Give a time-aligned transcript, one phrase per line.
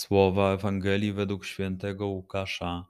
[0.00, 2.86] Słowa Ewangelii według świętego Łukasza.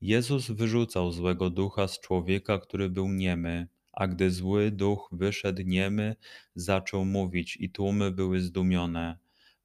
[0.00, 6.16] Jezus wyrzucał złego ducha z człowieka, który był niemy a gdy zły duch wyszedł niemy,
[6.54, 9.18] zaczął mówić i tłumy były zdumione.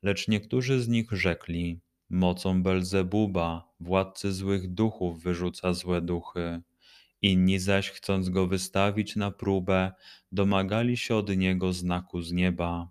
[0.03, 6.61] Lecz niektórzy z nich rzekli, mocą Belzebuba, władcy złych duchów wyrzuca złe duchy.
[7.21, 9.91] Inni zaś, chcąc go wystawić na próbę,
[10.31, 12.89] domagali się od niego znaku z nieba.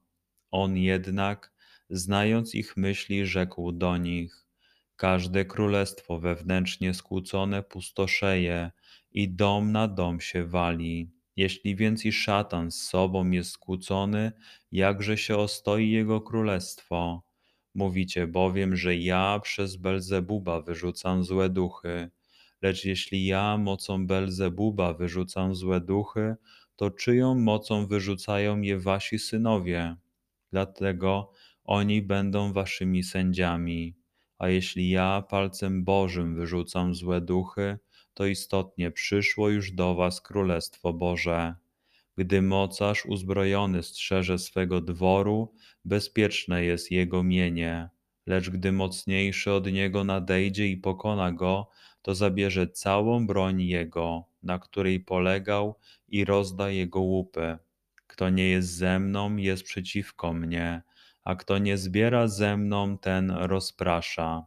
[0.51, 1.53] On jednak,
[1.91, 4.47] znając ich myśli, rzekł do nich:
[4.97, 8.71] Każde królestwo wewnętrznie skłócone pustoszeje
[9.13, 11.11] i dom na dom się wali.
[11.37, 14.33] Jeśli więc i szatan z sobą jest skłócony,
[14.73, 17.23] jakże się ostoi jego królestwo?
[17.75, 22.11] Mówicie bowiem, że ja przez Belzebuba wyrzucam złe duchy.
[22.63, 26.37] Lecz jeśli ja mocą Belzebuba wyrzucam złe duchy,
[26.77, 29.97] to czyją mocą wyrzucają je wasi synowie?
[30.53, 31.33] Dlatego
[31.71, 33.95] oni będą waszymi sędziami.
[34.39, 37.79] A jeśli ja palcem Bożym wyrzucam złe duchy,
[38.15, 41.55] to istotnie przyszło już do was Królestwo Boże.
[42.17, 47.89] Gdy mocarz uzbrojony strzeże swego dworu, bezpieczne jest jego mienie,
[48.27, 51.69] lecz gdy mocniejszy od niego nadejdzie i pokona go,
[52.03, 55.79] to zabierze całą broń jego, na której polegał,
[56.09, 57.59] i rozda jego łupy.
[58.07, 60.83] Kto nie jest ze mną, jest przeciwko mnie,
[61.31, 64.47] a kto nie zbiera ze mną, ten rozprasza.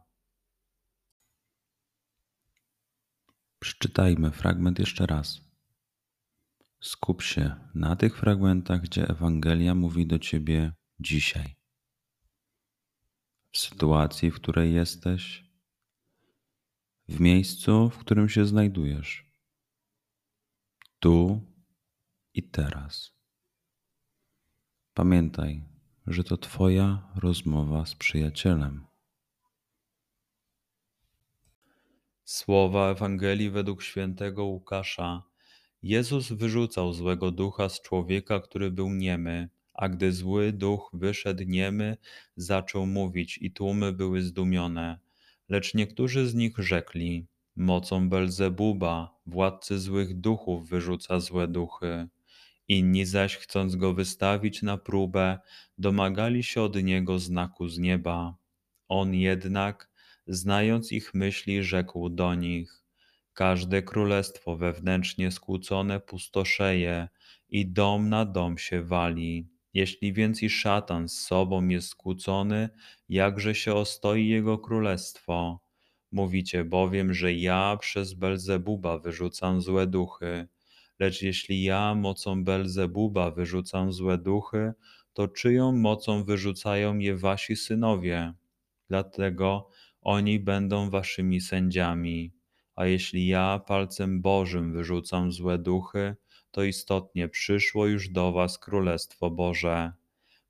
[3.58, 5.40] Przeczytajmy fragment jeszcze raz.
[6.80, 11.56] Skup się na tych fragmentach, gdzie Ewangelia mówi do ciebie dzisiaj.
[13.52, 15.50] W sytuacji, w której jesteś,
[17.08, 19.30] w miejscu, w którym się znajdujesz,
[20.98, 21.40] tu
[22.34, 23.12] i teraz.
[24.94, 25.73] Pamiętaj,
[26.06, 28.84] że to Twoja rozmowa z przyjacielem.
[32.24, 35.22] Słowa Ewangelii według świętego Łukasza.
[35.82, 41.96] Jezus wyrzucał złego ducha z człowieka, który był niemy, a gdy zły duch wyszedł niemy,
[42.36, 44.98] zaczął mówić i tłumy były zdumione.
[45.48, 47.26] Lecz niektórzy z nich rzekli,
[47.56, 52.08] mocą Belzebuba, władcy złych duchów wyrzuca złe duchy.
[52.68, 55.38] Inni zaś, chcąc go wystawić na próbę,
[55.78, 58.36] domagali się od niego znaku z nieba.
[58.88, 59.90] On jednak,
[60.26, 62.84] znając ich myśli, rzekł do nich:
[63.32, 67.08] Każde królestwo wewnętrznie skłócone pustoszeje
[67.48, 69.48] i dom na dom się wali.
[69.74, 72.68] Jeśli więc i szatan z sobą jest skłócony,
[73.08, 75.60] jakże się ostoi jego królestwo?
[76.12, 80.48] Mówicie bowiem, że ja przez Belzebuba wyrzucam złe duchy.
[80.98, 84.72] Lecz jeśli ja mocą Belzebuba wyrzucam złe duchy,
[85.12, 88.32] to czyją mocą wyrzucają je wasi synowie?
[88.88, 89.68] Dlatego
[90.02, 92.32] oni będą waszymi sędziami.
[92.76, 96.16] A jeśli ja palcem Bożym wyrzucam złe duchy,
[96.50, 99.92] to istotnie przyszło już do was Królestwo Boże.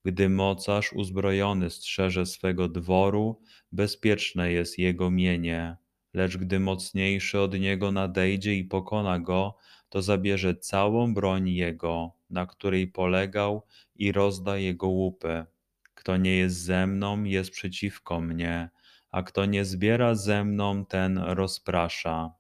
[0.05, 3.41] Gdy mocarz uzbrojony strzeże swego dworu,
[3.73, 5.77] bezpieczne jest jego mienie,
[6.15, 9.57] lecz gdy mocniejszy od niego nadejdzie i pokona go,
[9.95, 13.63] to zabierze całą broń jego, na której polegał,
[13.95, 15.47] i rozda jego łupy.
[15.95, 18.71] Kto nie jest ze mną, jest przeciwko mnie
[19.15, 22.35] a kto nie zbiera ze mną, ten rozprasza.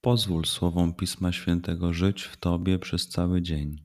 [0.00, 3.76] Pozwól słowom Pisma Świętego żyć w Tobie przez cały dzień.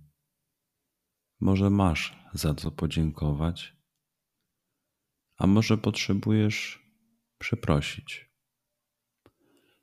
[1.39, 3.77] Może masz za co podziękować,
[5.37, 6.85] a może potrzebujesz
[7.37, 8.32] przeprosić.